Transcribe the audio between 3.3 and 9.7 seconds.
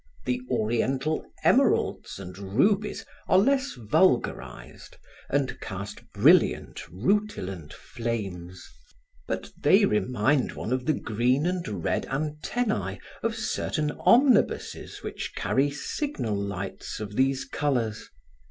less vulgarized and cast brilliant, rutilant flames, but